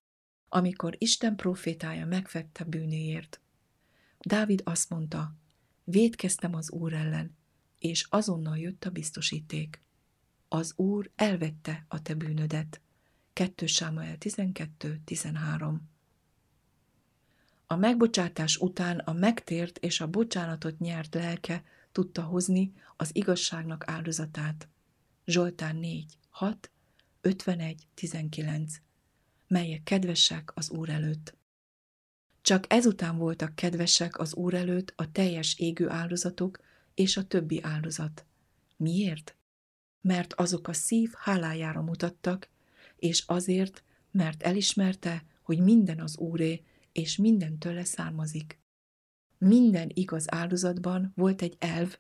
amikor 0.49 0.95
Isten 0.99 1.37
profétája 1.37 2.07
megfette 2.07 2.65
bűnéért. 2.65 3.41
Dávid 4.19 4.61
azt 4.65 4.91
mondta, 4.91 5.35
védkeztem 5.85 6.55
az 6.55 6.71
Úr 6.71 6.93
ellen, 6.93 7.37
és 7.79 8.07
azonnal 8.11 8.59
jött 8.59 8.85
a 8.85 8.91
biztosíték. 8.91 9.81
Az 10.53 10.73
Úr 10.77 11.11
elvette 11.17 11.85
a 11.89 12.03
te 12.03 12.15
bűnödet. 12.15 12.81
2 13.33 13.67
Sámuel 13.67 14.17
12.13 14.19 15.77
A 17.67 17.77
megbocsátás 17.77 18.57
után 18.57 18.99
a 18.99 19.13
megtért 19.13 19.79
és 19.79 20.01
a 20.01 20.09
bocsánatot 20.09 20.79
nyert 20.79 21.15
lelke 21.15 21.65
tudta 21.93 22.23
hozni 22.23 22.73
az 22.97 23.17
igazságnak 23.17 23.85
áldozatát. 23.87 24.69
Zsoltán 25.25 25.77
4, 25.77 26.19
6, 26.31 26.71
51, 27.21 27.87
19 27.95 28.75
melyek 29.47 29.83
kedvesek 29.83 30.57
az 30.57 30.71
Úr 30.71 30.89
előtt. 30.89 31.37
Csak 32.41 32.65
ezután 32.69 33.17
voltak 33.17 33.55
kedvesek 33.55 34.19
az 34.19 34.35
Úr 34.35 34.55
előtt 34.55 34.93
a 34.97 35.13
teljes 35.13 35.59
égő 35.59 35.89
áldozatok 35.89 36.61
és 36.95 37.17
a 37.17 37.27
többi 37.27 37.63
áldozat. 37.63 38.25
Miért? 38.77 39.35
Mert 40.01 40.33
azok 40.33 40.69
a 40.69 40.73
szív 40.73 41.13
hálájára 41.17 41.83
mutattak, 41.83 42.49
és 42.97 43.25
azért, 43.27 43.83
mert 44.11 44.43
elismerte, 44.43 45.25
hogy 45.43 45.59
minden 45.59 46.01
az 46.01 46.19
Úré, 46.19 46.63
és 46.93 47.17
minden 47.17 47.59
tőle 47.59 47.85
származik. 47.85 48.59
Minden 49.39 49.91
igaz 49.95 50.33
áldozatban 50.33 51.13
volt 51.15 51.43
egy 51.43 51.57
elv, 51.59 51.99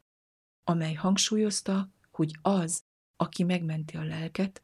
amely 0.65 0.95
hangsúlyozta, 0.95 1.91
hogy 2.11 2.39
az, 2.43 2.83
aki 3.17 3.43
megmenti 3.43 3.97
a 3.97 4.05
lelket, 4.05 4.63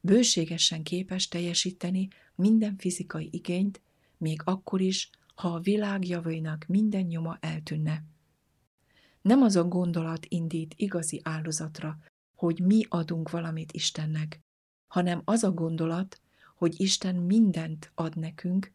bőségesen 0.00 0.82
képes 0.82 1.28
teljesíteni 1.28 2.08
minden 2.34 2.76
fizikai 2.76 3.28
igényt, 3.32 3.80
még 4.18 4.40
akkor 4.44 4.80
is, 4.80 5.10
ha 5.34 5.48
a 5.48 5.60
világ 5.60 6.08
javainak 6.08 6.64
minden 6.66 7.04
nyoma 7.04 7.38
eltűnne. 7.40 8.04
Nem 9.22 9.42
az 9.42 9.56
a 9.56 9.64
gondolat 9.64 10.26
indít 10.28 10.74
igazi 10.76 11.20
áldozatra, 11.24 11.98
hogy 12.36 12.60
mi 12.60 12.86
adunk 12.88 13.30
valamit 13.30 13.72
Istennek, 13.72 14.40
hanem 14.86 15.22
az 15.24 15.42
a 15.42 15.52
gondolat, 15.52 16.20
hogy 16.56 16.80
Isten 16.80 17.14
mindent 17.14 17.90
ad 17.94 18.16
nekünk, 18.16 18.72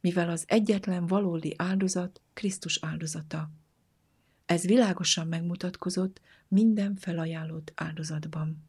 mivel 0.00 0.30
az 0.30 0.44
egyetlen 0.46 1.06
valódi 1.06 1.54
áldozat 1.56 2.20
Krisztus 2.32 2.78
áldozata. 2.82 3.50
Ez 4.46 4.64
világosan 4.64 5.26
megmutatkozott 5.26 6.20
minden 6.48 6.96
felajánlott 6.96 7.72
áldozatban. 7.74 8.64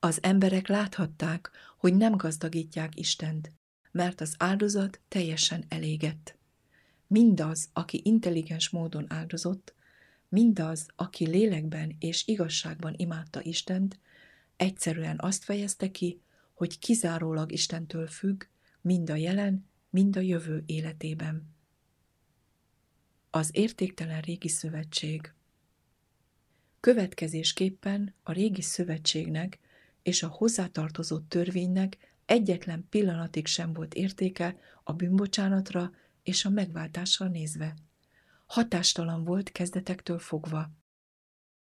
Az 0.00 0.22
emberek 0.22 0.68
láthatták, 0.68 1.50
hogy 1.78 1.94
nem 1.94 2.16
gazdagítják 2.16 2.98
Istent, 2.98 3.52
mert 3.90 4.20
az 4.20 4.34
áldozat 4.38 5.00
teljesen 5.08 5.64
elégett. 5.68 6.36
Mindaz, 7.06 7.68
aki 7.72 8.00
intelligens 8.04 8.70
módon 8.70 9.04
áldozott, 9.08 9.74
mindaz, 10.36 10.86
aki 10.96 11.26
lélekben 11.26 11.96
és 11.98 12.26
igazságban 12.26 12.94
imádta 12.96 13.42
Istent, 13.42 13.98
egyszerűen 14.56 15.16
azt 15.18 15.44
fejezte 15.44 15.90
ki, 15.90 16.20
hogy 16.54 16.78
kizárólag 16.78 17.52
Istentől 17.52 18.06
függ, 18.06 18.44
mind 18.80 19.10
a 19.10 19.14
jelen, 19.14 19.68
mind 19.90 20.16
a 20.16 20.20
jövő 20.20 20.62
életében. 20.66 21.54
Az 23.30 23.50
értéktelen 23.52 24.20
régi 24.20 24.48
szövetség 24.48 25.34
Következésképpen 26.80 28.14
a 28.22 28.32
régi 28.32 28.62
szövetségnek 28.62 29.58
és 30.02 30.22
a 30.22 30.28
hozzátartozó 30.28 31.18
törvénynek 31.18 31.96
egyetlen 32.26 32.86
pillanatig 32.90 33.46
sem 33.46 33.72
volt 33.72 33.94
értéke 33.94 34.56
a 34.84 34.92
bűnbocsánatra 34.92 35.92
és 36.22 36.44
a 36.44 36.50
megváltásra 36.50 37.28
nézve. 37.28 37.74
Hatástalan 38.46 39.24
volt 39.24 39.52
kezdetektől 39.52 40.18
fogva. 40.18 40.70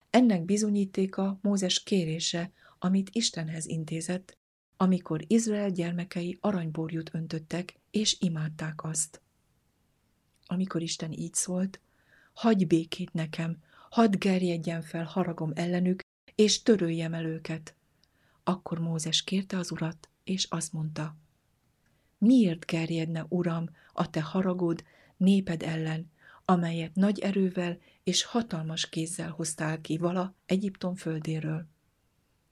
Ennek 0.10 0.46
bizonyítéka 0.46 1.40
Mózes 1.42 1.84
kérése, 1.84 2.52
amit 2.80 3.10
Istenhez 3.12 3.66
intézett, 3.66 4.38
amikor 4.78 5.24
Izrael 5.28 5.70
gyermekei 5.70 6.38
aranyborjút 6.42 7.10
öntöttek, 7.14 7.80
és 7.92 8.18
imádták 8.20 8.84
azt. 8.84 9.22
Amikor 10.46 10.82
Isten 10.82 11.12
így 11.12 11.34
szólt, 11.34 11.80
hagy 12.34 12.68
békét 12.68 13.14
nekem, 13.14 13.58
hadd 13.90 14.18
gerjedjen 14.18 14.82
fel 14.82 15.04
haragom 15.04 15.52
ellenük, 15.56 16.00
és 16.36 16.62
töröljem 16.62 17.14
el 17.14 17.26
őket. 17.26 17.76
Akkor 18.44 18.80
Mózes 18.80 19.24
kérte 19.24 19.58
az 19.58 19.72
urat, 19.72 20.10
és 20.24 20.48
azt 20.50 20.74
mondta, 20.74 21.16
miért 22.18 22.66
gerjedne, 22.66 23.26
Uram, 23.30 23.70
a 23.94 24.10
te 24.10 24.22
haragod 24.22 24.84
néped 25.18 25.64
ellen, 25.64 26.12
amelyet 26.46 26.96
nagy 26.96 27.20
erővel 27.20 27.78
és 28.04 28.24
hatalmas 28.24 28.90
kézzel 28.90 29.30
hoztál 29.30 29.82
ki 29.82 29.98
vala 29.98 30.36
Egyiptom 30.46 30.96
földéről? 30.96 31.68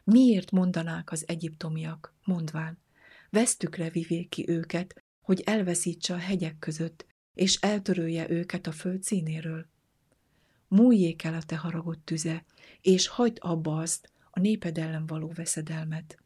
Miért 0.03 0.51
mondanák 0.51 1.12
az 1.12 1.24
egyiptomiak, 1.27 2.15
mondván, 2.24 2.77
vesztükre 3.29 3.89
vivék 3.89 4.29
ki 4.29 4.50
őket, 4.50 5.03
hogy 5.22 5.41
elveszítse 5.41 6.13
a 6.13 6.17
hegyek 6.17 6.60
között, 6.60 7.05
és 7.34 7.55
eltörölje 7.55 8.29
őket 8.29 8.67
a 8.67 8.72
föld 8.72 9.03
színéről? 9.03 9.65
Múljék 10.67 11.24
el 11.24 11.34
a 11.34 11.43
te 11.43 11.58
haragott 11.58 12.05
tüze, 12.05 12.46
és 12.81 13.08
hagyd 13.08 13.38
abba 13.41 13.77
azt, 13.77 14.12
a 14.29 14.39
néped 14.39 14.77
ellen 14.77 15.05
való 15.05 15.31
veszedelmet. 15.36 16.17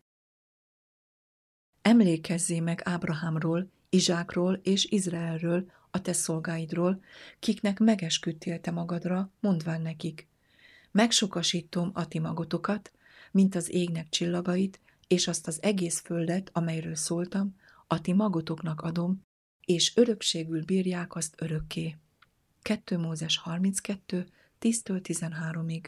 Emlékezzé 1.82 2.60
meg 2.60 2.82
Ábrahámról, 2.84 3.72
Izsákról 3.90 4.54
és 4.54 4.86
Izraelről, 4.86 5.72
a 5.96 6.02
te 6.02 6.14
szolgáidról, 6.14 7.04
kiknek 7.40 7.80
megesküdtél 7.80 8.60
te 8.60 8.72
magadra, 8.72 9.32
mondván 9.40 9.82
nekik. 9.82 10.28
Megsokasítom 10.92 11.92
a 11.94 12.08
ti 12.08 12.20
magotokat, 12.20 12.92
mint 13.32 13.56
az 13.56 13.74
égnek 13.74 14.10
csillagait, 14.10 14.80
és 15.08 15.28
azt 15.28 15.48
az 15.48 15.62
egész 15.62 16.00
földet, 16.00 16.50
amelyről 16.54 16.96
szóltam, 16.96 17.56
a 17.88 18.02
ti 18.02 18.14
magotoknak 18.14 18.82
adom, 18.82 19.22
és 19.66 19.96
örökségül 19.96 20.64
bírják 20.64 21.16
azt 21.16 21.42
örökké. 21.42 21.98
2 22.62 22.98
Mózes 22.98 23.38
32, 23.38 24.28
10-től 24.62 25.02
13-ig. 25.04 25.86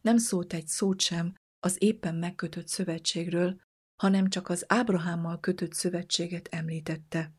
Nem 0.00 0.18
szólt 0.18 0.52
egy 0.52 0.66
szót 0.66 1.00
sem 1.00 1.34
az 1.60 1.76
éppen 1.78 2.14
megkötött 2.14 2.68
szövetségről, 2.68 3.60
hanem 3.96 4.28
csak 4.28 4.48
az 4.48 4.64
Ábrahámmal 4.68 5.40
kötött 5.40 5.72
szövetséget 5.72 6.48
említette. 6.50 7.32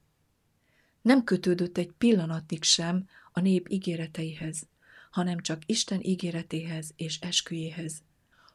Nem 1.02 1.24
kötődött 1.24 1.78
egy 1.78 1.92
pillanatig 1.98 2.64
sem 2.64 3.08
a 3.32 3.40
nép 3.40 3.70
ígéreteihez, 3.70 4.68
hanem 5.12 5.40
csak 5.40 5.62
Isten 5.66 6.00
ígéretéhez 6.02 6.94
és 6.96 7.20
esküjéhez. 7.20 8.02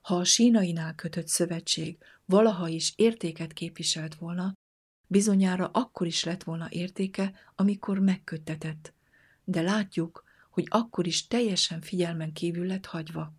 Ha 0.02 0.16
a 0.16 0.24
sínainál 0.24 0.94
kötött 0.94 1.28
szövetség 1.28 1.98
valaha 2.24 2.68
is 2.68 2.92
értéket 2.96 3.52
képviselt 3.52 4.14
volna, 4.14 4.52
bizonyára 5.07 5.70
akkor 5.72 6.07
is 6.07 6.24
lett 6.24 6.42
volna 6.42 6.66
értéke, 6.70 7.33
amikor 7.54 7.98
megköttetett. 7.98 8.92
De 9.44 9.61
látjuk, 9.61 10.24
hogy 10.50 10.66
akkor 10.68 11.07
is 11.07 11.26
teljesen 11.26 11.80
figyelmen 11.80 12.33
kívül 12.33 12.66
lett 12.66 12.87
hagyva. 12.87 13.33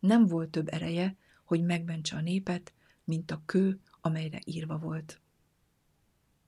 Nem 0.00 0.26
volt 0.26 0.50
több 0.50 0.68
ereje, 0.68 1.16
hogy 1.44 1.62
megmentse 1.62 2.16
a 2.16 2.20
népet, 2.20 2.72
mint 3.04 3.30
a 3.30 3.42
kő, 3.46 3.80
amelyre 4.00 4.40
írva 4.44 4.78
volt. 4.78 5.20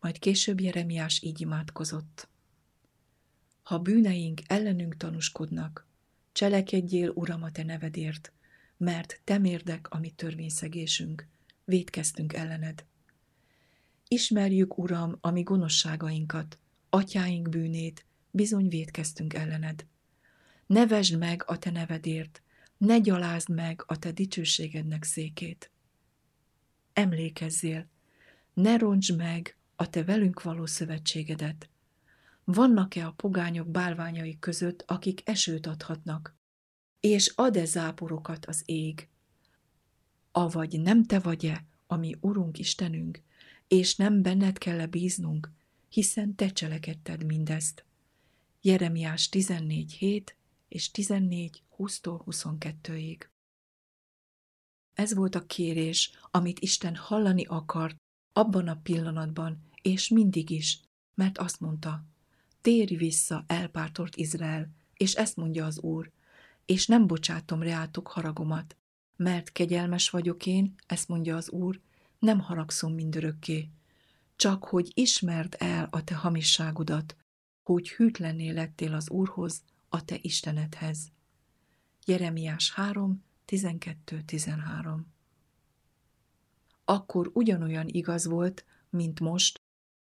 Majd 0.07 0.19
később 0.19 0.61
Jeremiás 0.61 1.23
így 1.23 1.41
imádkozott. 1.41 2.29
Ha 3.63 3.79
bűneink 3.79 4.41
ellenünk 4.47 4.97
tanúskodnak, 4.97 5.87
cselekedjél, 6.33 7.11
Uram, 7.15 7.43
a 7.43 7.51
te 7.51 7.63
nevedért, 7.63 8.33
mert 8.77 9.21
te 9.25 9.39
mérdek 9.39 9.91
a 9.91 9.99
mi 9.99 10.11
törvényszegésünk, 10.11 11.27
védkeztünk 11.65 12.33
ellened. 12.33 12.85
Ismerjük, 14.09 14.79
Uram, 14.79 15.17
a 15.21 15.31
mi 15.31 15.43
gonoszságainkat, 15.43 16.59
atyáink 16.91 17.49
bűnét, 17.49 18.05
bizony 18.31 18.69
védkeztünk 18.69 19.35
ellened. 19.35 19.87
Nevesd 20.67 21.19
meg 21.19 21.43
a 21.47 21.59
te 21.59 21.71
nevedért, 21.71 22.43
ne 22.77 22.99
gyalázd 22.99 23.49
meg 23.49 23.83
a 23.87 23.99
te 23.99 24.13
dicsőségednek 24.13 25.05
székét. 25.05 25.71
Emlékezzél, 26.93 27.87
ne 28.55 28.77
roncsd 28.77 29.17
meg 29.17 29.57
a 29.77 29.91
te 29.91 30.05
velünk 30.05 30.43
való 30.43 30.67
szövetségedet. 30.67 31.69
Vannak-e 32.45 33.07
a 33.07 33.13
pogányok 33.13 33.69
bálványai 33.69 34.39
között, 34.39 34.85
akik 34.87 35.29
esőt 35.29 35.67
adhatnak? 35.67 36.37
És 37.01 37.33
ad-e 37.35 37.65
záporokat 37.65 38.47
az 38.47 38.63
ég? 38.65 39.09
Avagy 40.33 40.81
nem 40.81 41.05
te 41.05 41.19
vagy-e, 41.19 41.65
ami 41.87 42.17
Urunk 42.21 42.59
Istenünk, 42.59 43.23
és 43.69 43.97
nem 43.97 44.23
benned 44.23 44.59
kell-e 44.59 44.87
bíznunk, 44.87 45.51
hiszen 45.89 46.35
te 46.35 46.51
cselekedted 46.51 47.25
mindezt. 47.25 47.85
Jeremiás 48.61 49.29
14.7 49.33 50.27
és 50.69 50.91
14, 50.91 51.63
20-tól 51.79 52.21
22-ig. 52.27 53.21
Ez 54.95 55.15
volt 55.15 55.35
a 55.35 55.47
kérés, 55.47 56.11
amit 56.31 56.59
Isten 56.59 56.97
hallani 56.97 57.45
akart 57.45 57.97
abban 58.37 58.69
a 58.69 58.81
pillanatban, 58.83 59.59
és 59.83 60.09
mindig 60.09 60.51
is, 60.51 60.81
mert 61.15 61.39
azt 61.39 61.61
mondta, 61.61 62.05
térj 62.61 62.95
vissza, 62.95 63.45
elpártort 63.47 64.17
Izrael, 64.17 64.69
és 64.95 65.15
ezt 65.15 65.37
mondja 65.37 65.65
az 65.67 65.79
Úr, 65.81 66.11
és 66.67 66.87
nem 66.87 67.07
bocsátom 67.07 67.63
reátok 67.63 68.09
haragomat, 68.09 68.77
mert 69.17 69.53
kegyelmes 69.53 70.11
vagyok 70.11 70.47
én, 70.47 70.75
ezt 70.87 71.09
mondja 71.09 71.37
az 71.37 71.51
Úr, 71.51 71.81
nem 72.19 72.41
haragszom 72.41 72.95
mindörökké, 72.95 73.71
csak 74.37 74.65
hogy 74.65 74.91
ismerd 74.95 75.57
el 75.59 75.89
a 75.91 76.05
te 76.05 76.15
hamisságodat, 76.15 77.17
hogy 77.63 77.91
hűtlenné 77.91 78.51
lettél 78.51 78.95
az 78.95 79.11
Úrhoz, 79.11 79.63
a 79.89 80.05
te 80.05 80.19
Istenedhez. 80.21 81.11
Jeremiás 82.07 82.73
3, 82.73 83.25
12-13 83.47 84.99
Akkor 86.89 87.31
ugyanolyan 87.35 87.89
igaz 87.89 88.27
volt, 88.27 88.65
mint 88.91 89.21
most, 89.21 89.61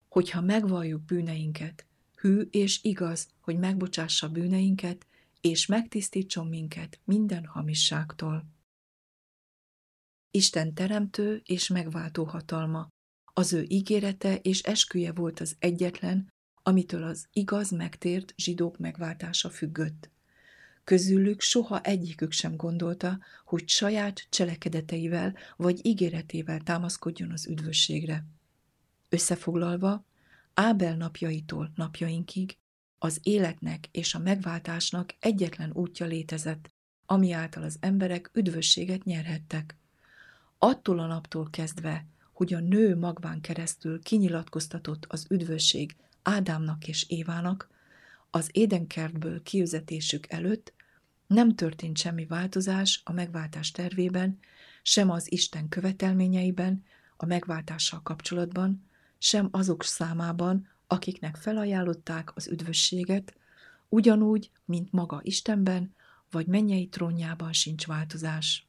hogyha 0.07 0.41
megvalljuk 0.41 1.01
bűneinket, 1.01 1.85
hű 2.15 2.41
és 2.41 2.83
igaz, 2.83 3.27
hogy 3.41 3.57
megbocsássa 3.57 4.29
bűneinket, 4.29 5.07
és 5.41 5.65
megtisztítson 5.65 6.47
minket 6.47 6.99
minden 7.03 7.45
hamisságtól. 7.45 8.45
Isten 10.31 10.73
teremtő 10.73 11.41
és 11.45 11.67
megváltó 11.67 12.23
hatalma, 12.23 12.87
az 13.33 13.53
ő 13.53 13.65
ígérete 13.67 14.35
és 14.35 14.61
esküje 14.61 15.13
volt 15.13 15.39
az 15.39 15.55
egyetlen, 15.59 16.29
amitől 16.63 17.03
az 17.03 17.27
igaz 17.33 17.71
megtért 17.71 18.33
zsidók 18.37 18.77
megváltása 18.77 19.49
függött. 19.49 20.09
Közülük 20.89 21.41
soha 21.41 21.81
egyikük 21.81 22.31
sem 22.31 22.55
gondolta, 22.55 23.19
hogy 23.45 23.67
saját 23.67 24.27
cselekedeteivel 24.29 25.35
vagy 25.55 25.85
ígéretével 25.85 26.59
támaszkodjon 26.59 27.31
az 27.31 27.47
üdvösségre. 27.47 28.25
Összefoglalva, 29.09 30.05
Ábel 30.53 30.95
napjaitól 30.95 31.71
napjainkig 31.75 32.57
az 32.99 33.19
életnek 33.23 33.87
és 33.91 34.13
a 34.13 34.19
megváltásnak 34.19 35.15
egyetlen 35.19 35.71
útja 35.73 36.05
létezett, 36.05 36.73
ami 37.05 37.31
által 37.31 37.63
az 37.63 37.77
emberek 37.79 38.29
üdvösséget 38.33 39.03
nyerhettek. 39.03 39.75
Attól 40.57 40.99
a 40.99 41.05
naptól 41.05 41.49
kezdve, 41.49 42.05
hogy 42.33 42.53
a 42.53 42.59
nő 42.59 42.97
magván 42.97 43.41
keresztül 43.41 44.01
kinyilatkoztatott 44.01 45.05
az 45.09 45.25
üdvösség 45.29 45.95
Ádámnak 46.21 46.87
és 46.87 47.09
Évának, 47.09 47.69
az 48.29 48.49
édenkertből 48.51 49.43
kiüzetésük 49.43 50.31
előtt 50.31 50.77
nem 51.29 51.55
történt 51.55 51.97
semmi 51.97 52.25
változás 52.25 53.01
a 53.03 53.11
megváltás 53.11 53.71
tervében, 53.71 54.39
sem 54.81 55.09
az 55.09 55.31
Isten 55.31 55.69
követelményeiben, 55.69 56.83
a 57.17 57.25
megváltással 57.25 58.01
kapcsolatban, 58.01 58.83
sem 59.17 59.47
azok 59.51 59.83
számában, 59.83 60.67
akiknek 60.87 61.35
felajánlották 61.35 62.35
az 62.35 62.47
üdvösséget, 62.47 63.33
ugyanúgy, 63.89 64.51
mint 64.65 64.91
maga 64.91 65.19
Istenben, 65.23 65.93
vagy 66.31 66.47
mennyei 66.47 66.87
trónjában 66.87 67.53
sincs 67.53 67.87
változás. 67.87 68.67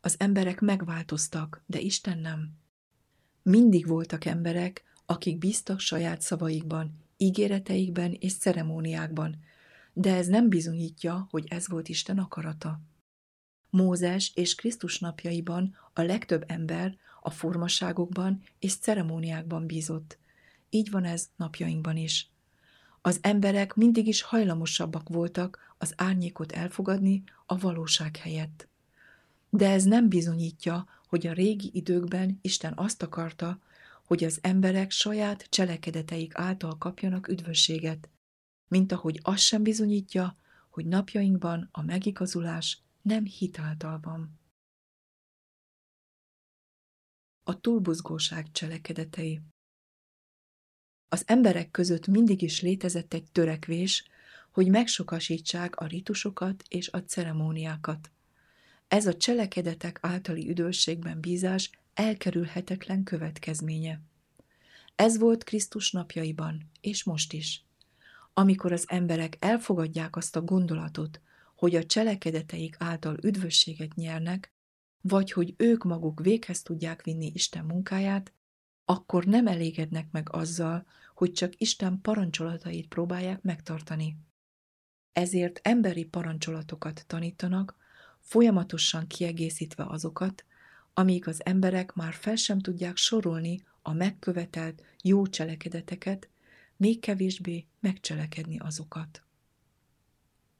Az 0.00 0.14
emberek 0.18 0.60
megváltoztak, 0.60 1.62
de 1.66 1.78
Isten 1.78 2.18
nem. 2.18 2.50
Mindig 3.42 3.86
voltak 3.86 4.24
emberek, 4.24 4.84
akik 5.06 5.38
bíztak 5.38 5.80
saját 5.80 6.20
szavaikban, 6.20 6.98
ígéreteikben 7.16 8.12
és 8.12 8.36
ceremóniákban, 8.36 9.38
de 9.92 10.14
ez 10.14 10.26
nem 10.26 10.48
bizonyítja, 10.48 11.26
hogy 11.30 11.46
ez 11.48 11.68
volt 11.68 11.88
Isten 11.88 12.18
akarata. 12.18 12.80
Mózes 13.70 14.32
és 14.34 14.54
Krisztus 14.54 14.98
napjaiban 14.98 15.76
a 15.92 16.02
legtöbb 16.02 16.44
ember 16.46 16.96
a 17.20 17.30
formaságokban 17.30 18.42
és 18.58 18.76
ceremóniákban 18.76 19.66
bízott. 19.66 20.18
Így 20.70 20.90
van 20.90 21.04
ez 21.04 21.28
napjainkban 21.36 21.96
is. 21.96 22.30
Az 23.00 23.18
emberek 23.22 23.74
mindig 23.74 24.06
is 24.06 24.22
hajlamosabbak 24.22 25.08
voltak 25.08 25.74
az 25.78 25.92
árnyékot 25.96 26.52
elfogadni 26.52 27.22
a 27.46 27.58
valóság 27.58 28.16
helyett. 28.16 28.68
De 29.50 29.70
ez 29.70 29.84
nem 29.84 30.08
bizonyítja, 30.08 30.88
hogy 31.08 31.26
a 31.26 31.32
régi 31.32 31.70
időkben 31.72 32.38
Isten 32.42 32.72
azt 32.76 33.02
akarta, 33.02 33.58
hogy 34.06 34.24
az 34.24 34.38
emberek 34.42 34.90
saját 34.90 35.46
cselekedeteik 35.48 36.32
által 36.34 36.78
kapjanak 36.78 37.28
üdvösséget, 37.28 38.08
mint 38.70 38.92
ahogy 38.92 39.20
az 39.22 39.40
sem 39.40 39.62
bizonyítja, 39.62 40.36
hogy 40.70 40.86
napjainkban 40.86 41.68
a 41.72 41.82
megigazulás 41.82 42.82
nem 43.02 43.24
hitáltal 43.24 44.00
van. 44.02 44.38
A 47.42 47.60
túlbuzgóság 47.60 48.50
cselekedetei 48.52 49.40
Az 51.08 51.22
emberek 51.26 51.70
között 51.70 52.06
mindig 52.06 52.42
is 52.42 52.60
létezett 52.60 53.14
egy 53.14 53.32
törekvés, 53.32 54.04
hogy 54.50 54.68
megsokasítsák 54.68 55.76
a 55.76 55.86
ritusokat 55.86 56.64
és 56.68 56.88
a 56.88 57.04
ceremóniákat. 57.04 58.10
Ez 58.88 59.06
a 59.06 59.16
cselekedetek 59.16 59.98
általi 60.02 60.48
üdvösségben 60.48 61.20
bízás 61.20 61.70
elkerülhetetlen 61.94 63.02
következménye. 63.02 64.00
Ez 64.94 65.18
volt 65.18 65.44
Krisztus 65.44 65.90
napjaiban, 65.90 66.70
és 66.80 67.04
most 67.04 67.32
is. 67.32 67.64
Amikor 68.32 68.72
az 68.72 68.84
emberek 68.88 69.36
elfogadják 69.38 70.16
azt 70.16 70.36
a 70.36 70.42
gondolatot, 70.42 71.20
hogy 71.56 71.74
a 71.74 71.84
cselekedeteik 71.84 72.76
által 72.78 73.16
üdvösséget 73.22 73.94
nyernek, 73.94 74.52
vagy 75.00 75.32
hogy 75.32 75.54
ők 75.56 75.84
maguk 75.84 76.20
véghez 76.20 76.62
tudják 76.62 77.02
vinni 77.02 77.30
Isten 77.34 77.64
munkáját, 77.64 78.32
akkor 78.84 79.24
nem 79.24 79.46
elégednek 79.46 80.10
meg 80.10 80.28
azzal, 80.32 80.86
hogy 81.14 81.32
csak 81.32 81.60
Isten 81.60 82.00
parancsolatait 82.00 82.88
próbálják 82.88 83.42
megtartani. 83.42 84.16
Ezért 85.12 85.60
emberi 85.62 86.04
parancsolatokat 86.04 87.04
tanítanak, 87.06 87.76
folyamatosan 88.20 89.06
kiegészítve 89.06 89.84
azokat, 89.86 90.44
amíg 90.94 91.28
az 91.28 91.44
emberek 91.44 91.92
már 91.92 92.12
fel 92.12 92.36
sem 92.36 92.58
tudják 92.58 92.96
sorolni 92.96 93.62
a 93.82 93.92
megkövetelt 93.92 94.82
jó 95.02 95.26
cselekedeteket, 95.26 96.29
még 96.80 97.00
kevésbé 97.00 97.66
megcselekedni 97.80 98.58
azokat. 98.58 99.22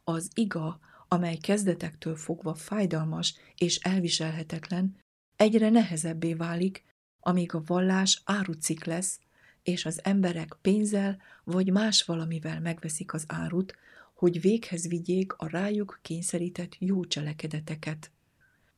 Az 0.04 0.30
iga, 0.34 0.80
amely 1.08 1.36
kezdetektől 1.36 2.16
fogva 2.16 2.54
fájdalmas 2.54 3.34
és 3.56 3.76
elviselhetetlen, 3.76 4.96
egyre 5.36 5.70
nehezebbé 5.70 6.34
válik, 6.34 6.84
amíg 7.20 7.54
a 7.54 7.62
vallás 7.66 8.22
árucik 8.24 8.84
lesz, 8.84 9.20
és 9.62 9.84
az 9.84 10.00
emberek 10.04 10.56
pénzzel 10.60 11.20
vagy 11.44 11.72
más 11.72 12.02
valamivel 12.02 12.60
megveszik 12.60 13.12
az 13.12 13.24
árut, 13.28 13.76
hogy 14.14 14.40
véghez 14.40 14.88
vigyék 14.88 15.32
a 15.32 15.48
rájuk 15.48 15.98
kényszerített 16.02 16.76
jó 16.78 17.04
cselekedeteket. 17.04 18.10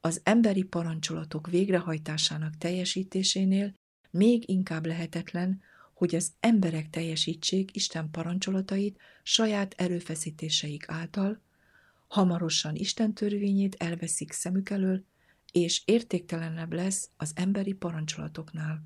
Az 0.01 0.21
emberi 0.25 0.63
parancsolatok 0.63 1.47
végrehajtásának 1.47 2.57
teljesítésénél 2.57 3.75
még 4.11 4.49
inkább 4.49 4.87
lehetetlen, 4.87 5.63
hogy 6.03 6.15
az 6.15 6.33
emberek 6.41 6.91
teljesítsék 6.91 7.77
Isten 7.77 8.11
parancsolatait 8.11 8.99
saját 9.23 9.75
erőfeszítéseik 9.77 10.85
által, 10.89 11.41
hamarosan 12.09 12.75
Isten 12.75 13.15
törvényét 13.15 13.75
elveszik 13.75 14.33
szemük 14.33 14.71
elől, 14.71 15.05
és 15.53 15.83
értéktelenebb 15.85 16.73
lesz 16.73 17.11
az 17.17 17.33
emberi 17.35 17.73
parancsolatoknál. 17.73 18.85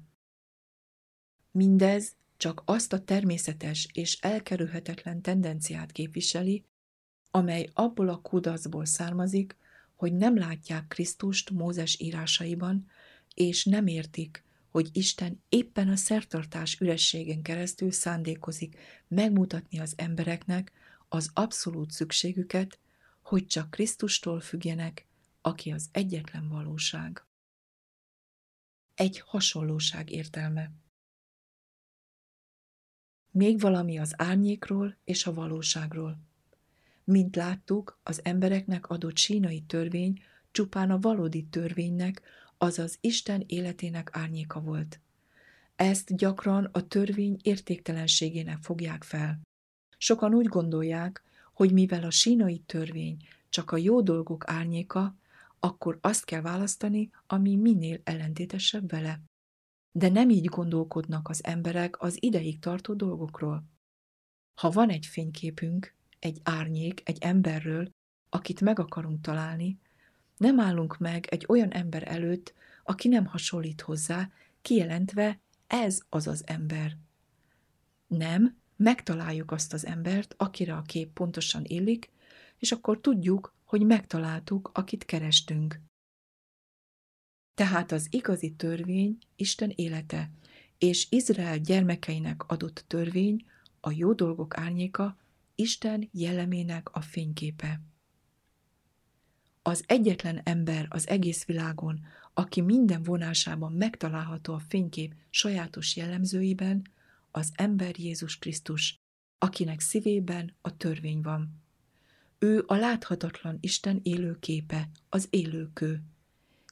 Mindez 1.50 2.14
csak 2.36 2.62
azt 2.64 2.92
a 2.92 3.04
természetes 3.04 3.88
és 3.92 4.18
elkerülhetetlen 4.20 5.22
tendenciát 5.22 5.92
képviseli, 5.92 6.64
amely 7.30 7.68
abból 7.72 8.08
a 8.08 8.20
kudaszból 8.20 8.84
származik, 8.84 9.56
hogy 9.94 10.12
nem 10.12 10.36
látják 10.36 10.88
Krisztust 10.88 11.50
Mózes 11.50 12.00
írásaiban, 12.00 12.88
és 13.34 13.64
nem 13.64 13.86
értik, 13.86 14.45
hogy 14.76 14.90
Isten 14.92 15.42
éppen 15.48 15.88
a 15.88 15.96
szertartás 15.96 16.80
ürességen 16.80 17.42
keresztül 17.42 17.90
szándékozik 17.90 18.78
megmutatni 19.08 19.78
az 19.78 19.94
embereknek 19.96 20.72
az 21.08 21.30
abszolút 21.34 21.90
szükségüket, 21.90 22.78
hogy 23.22 23.46
csak 23.46 23.70
Krisztustól 23.70 24.40
függjenek, 24.40 25.06
aki 25.40 25.70
az 25.70 25.88
egyetlen 25.92 26.48
valóság. 26.48 27.24
Egy 28.94 29.20
hasonlóság 29.20 30.10
értelme. 30.10 30.70
Még 33.30 33.60
valami 33.60 33.98
az 33.98 34.14
árnyékról 34.16 34.96
és 35.04 35.26
a 35.26 35.34
valóságról. 35.34 36.18
Mint 37.04 37.36
láttuk, 37.36 38.00
az 38.02 38.24
embereknek 38.24 38.88
adott 38.88 39.16
sínai 39.16 39.60
törvény 39.60 40.22
csupán 40.50 40.90
a 40.90 40.98
valódi 40.98 41.44
törvénynek, 41.44 42.22
azaz 42.58 42.98
Isten 43.00 43.44
életének 43.46 44.10
árnyéka 44.12 44.60
volt. 44.60 45.00
Ezt 45.76 46.16
gyakran 46.16 46.64
a 46.72 46.86
törvény 46.88 47.36
értéktelenségének 47.42 48.58
fogják 48.62 49.02
fel. 49.02 49.40
Sokan 49.98 50.34
úgy 50.34 50.46
gondolják, 50.46 51.22
hogy 51.52 51.72
mivel 51.72 52.02
a 52.04 52.10
sínai 52.10 52.58
törvény 52.58 53.16
csak 53.48 53.70
a 53.70 53.76
jó 53.76 54.00
dolgok 54.00 54.44
árnyéka, 54.46 55.16
akkor 55.58 55.98
azt 56.00 56.24
kell 56.24 56.40
választani, 56.40 57.10
ami 57.26 57.56
minél 57.56 58.00
ellentétesebb 58.04 58.90
vele. 58.90 59.20
De 59.92 60.08
nem 60.08 60.30
így 60.30 60.44
gondolkodnak 60.44 61.28
az 61.28 61.44
emberek 61.44 62.02
az 62.02 62.16
ideig 62.22 62.58
tartó 62.58 62.94
dolgokról. 62.94 63.64
Ha 64.54 64.70
van 64.70 64.90
egy 64.90 65.06
fényképünk, 65.06 65.94
egy 66.18 66.40
árnyék, 66.42 67.02
egy 67.04 67.18
emberről, 67.20 67.90
akit 68.28 68.60
meg 68.60 68.78
akarunk 68.78 69.20
találni, 69.20 69.78
nem 70.36 70.60
állunk 70.60 70.98
meg 70.98 71.26
egy 71.26 71.44
olyan 71.48 71.70
ember 71.70 72.08
előtt, 72.08 72.54
aki 72.84 73.08
nem 73.08 73.26
hasonlít 73.26 73.80
hozzá, 73.80 74.30
kijelentve 74.62 75.40
ez 75.66 76.00
az 76.08 76.26
az 76.26 76.42
ember. 76.46 76.96
Nem, 78.06 78.56
megtaláljuk 78.76 79.50
azt 79.50 79.72
az 79.72 79.86
embert, 79.86 80.34
akire 80.36 80.74
a 80.76 80.82
kép 80.82 81.12
pontosan 81.12 81.64
illik, 81.64 82.10
és 82.58 82.72
akkor 82.72 83.00
tudjuk, 83.00 83.54
hogy 83.64 83.86
megtaláltuk, 83.86 84.70
akit 84.74 85.04
kerestünk. 85.04 85.80
Tehát 87.54 87.92
az 87.92 88.06
igazi 88.10 88.52
törvény 88.52 89.18
Isten 89.36 89.72
élete, 89.74 90.30
és 90.78 91.06
Izrael 91.10 91.58
gyermekeinek 91.58 92.42
adott 92.48 92.84
törvény, 92.86 93.46
a 93.80 93.90
jó 93.90 94.12
dolgok 94.12 94.56
árnyéka, 94.56 95.16
Isten 95.54 96.08
jellemének 96.12 96.94
a 96.94 97.00
fényképe. 97.00 97.80
Az 99.66 99.84
egyetlen 99.86 100.40
ember 100.44 100.86
az 100.88 101.08
egész 101.08 101.44
világon, 101.44 102.00
aki 102.34 102.60
minden 102.60 103.02
vonásában 103.02 103.72
megtalálható 103.72 104.54
a 104.54 104.62
fénykép 104.68 105.14
sajátos 105.30 105.96
jellemzőiben, 105.96 106.86
az 107.30 107.52
ember 107.54 107.98
Jézus 107.98 108.38
Krisztus, 108.38 109.00
akinek 109.38 109.80
szívében 109.80 110.54
a 110.60 110.76
törvény 110.76 111.20
van. 111.20 111.62
Ő 112.38 112.64
a 112.66 112.74
láthatatlan 112.74 113.58
Isten 113.60 114.00
élő 114.02 114.38
képe, 114.38 114.88
az 115.08 115.26
élőkő. 115.30 116.02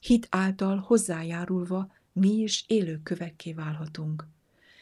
Hit 0.01 0.27
által 0.29 0.77
hozzájárulva 0.77 1.91
mi 2.13 2.29
is 2.29 2.63
élő 2.67 2.99
kövekké 3.03 3.53
válhatunk. 3.53 4.27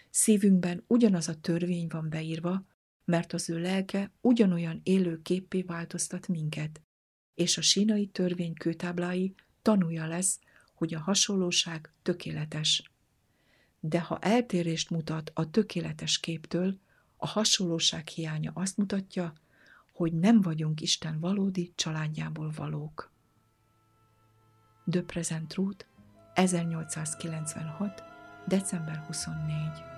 Szívünkben 0.09 0.83
ugyanaz 0.87 1.27
a 1.27 1.39
törvény 1.41 1.87
van 1.89 2.09
beírva, 2.09 2.65
mert 3.05 3.33
az 3.33 3.49
ő 3.49 3.59
lelke 3.59 4.11
ugyanolyan 4.21 4.79
élő 4.83 5.21
képpé 5.21 5.61
változtat 5.61 6.27
minket, 6.27 6.81
és 7.35 7.57
a 7.57 7.61
sínai 7.61 8.07
törvény 8.07 8.53
kőtáblái 8.53 9.35
tanúja 9.61 10.07
lesz, 10.07 10.39
hogy 10.73 10.93
a 10.93 10.99
hasonlóság 10.99 11.93
tökéletes. 12.01 12.91
De 13.79 14.01
ha 14.01 14.19
eltérést 14.19 14.89
mutat 14.89 15.31
a 15.33 15.49
tökéletes 15.49 16.19
képtől, 16.19 16.77
a 17.17 17.27
hasonlóság 17.27 18.07
hiánya 18.07 18.51
azt 18.53 18.77
mutatja, 18.77 19.33
hogy 19.93 20.13
nem 20.13 20.41
vagyunk 20.41 20.81
Isten 20.81 21.19
valódi 21.19 21.73
családjából 21.75 22.51
valók. 22.55 23.11
De 24.85 25.01
Present 25.01 25.47
Truth, 25.47 25.85
1896. 26.33 28.03
december 28.47 28.97
24 28.97 29.92